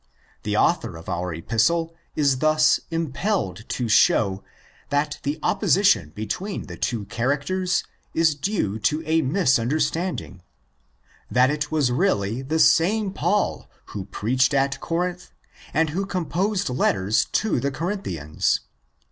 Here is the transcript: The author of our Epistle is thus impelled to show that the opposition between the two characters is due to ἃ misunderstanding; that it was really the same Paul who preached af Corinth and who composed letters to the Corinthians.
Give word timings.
The 0.41 0.57
author 0.57 0.97
of 0.97 1.07
our 1.09 1.31
Epistle 1.31 1.93
is 2.15 2.39
thus 2.39 2.79
impelled 2.89 3.69
to 3.69 3.87
show 3.87 4.43
that 4.89 5.19
the 5.21 5.37
opposition 5.43 6.09
between 6.15 6.65
the 6.65 6.75
two 6.75 7.05
characters 7.05 7.83
is 8.15 8.33
due 8.33 8.79
to 8.79 9.03
ἃ 9.03 9.29
misunderstanding; 9.29 10.41
that 11.29 11.51
it 11.51 11.71
was 11.71 11.91
really 11.91 12.41
the 12.41 12.57
same 12.57 13.13
Paul 13.13 13.69
who 13.93 14.05
preached 14.05 14.55
af 14.55 14.79
Corinth 14.79 15.29
and 15.71 15.91
who 15.91 16.07
composed 16.07 16.69
letters 16.71 17.25
to 17.33 17.59
the 17.59 17.69
Corinthians. 17.69 18.61